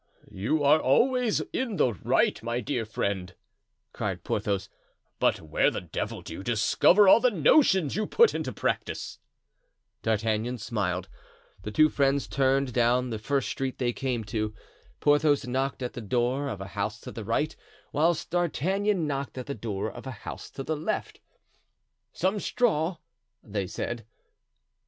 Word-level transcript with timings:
"You 0.31 0.63
are 0.63 0.79
always 0.81 1.41
in 1.53 1.75
the 1.75 1.93
right, 1.93 2.41
my 2.41 2.59
dear 2.59 2.85
friend," 2.85 3.35
cried 3.93 4.23
Porthos; 4.23 4.67
"but 5.19 5.41
where 5.41 5.69
the 5.69 5.79
devil 5.79 6.23
do 6.23 6.33
you 6.33 6.41
discover 6.43 7.07
all 7.07 7.19
the 7.19 7.29
notions 7.29 7.95
you 7.95 8.07
put 8.07 8.33
into 8.33 8.51
practice?" 8.51 9.19
D'Artagnan 10.01 10.57
smiled. 10.57 11.07
The 11.61 11.69
two 11.69 11.87
friends 11.87 12.27
turned 12.27 12.73
down 12.73 13.11
the 13.11 13.19
first 13.19 13.49
street 13.49 13.77
they 13.77 13.93
came 13.93 14.23
to. 14.23 14.55
Porthos 15.01 15.45
knocked 15.45 15.83
at 15.83 15.93
the 15.93 16.01
door 16.01 16.49
of 16.49 16.61
a 16.61 16.69
house 16.73 16.99
to 17.01 17.11
the 17.11 17.23
right, 17.23 17.55
whilst 17.93 18.31
D'Artagnan 18.31 19.05
knocked 19.05 19.37
at 19.37 19.45
the 19.45 19.53
door 19.53 19.87
of 19.91 20.07
a 20.07 20.25
house 20.25 20.49
to 20.49 20.63
the 20.63 20.75
left. 20.75 21.19
"Some 22.11 22.39
straw," 22.39 22.97
they 23.43 23.67
said. 23.67 24.07